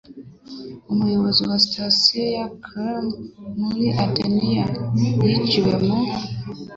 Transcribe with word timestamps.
umuyobozi 0.91 1.41
wa 1.49 1.57
sitasiyo 1.65 2.23
ya 2.37 2.45
CIA 2.63 2.97
muri 3.61 3.85
Atenayi, 4.03 4.61
yiciwe 5.25 5.73
mu 5.85 5.97